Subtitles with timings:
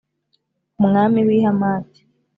[0.81, 2.01] Umwami w’i Hamati,